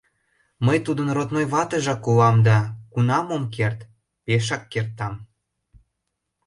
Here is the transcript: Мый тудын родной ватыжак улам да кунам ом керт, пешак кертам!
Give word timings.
Мый 0.65 0.77
тудын 0.85 1.09
родной 1.17 1.45
ватыжак 1.53 2.01
улам 2.09 2.37
да 2.47 2.57
кунам 2.93 3.27
ом 3.35 3.43
керт, 3.55 3.79
пешак 4.25 4.63
кертам! 4.71 5.13